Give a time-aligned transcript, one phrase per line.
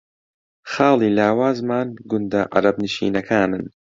[0.71, 3.63] خاڵی لاوازمان گوندە عەرەبنشینەکانن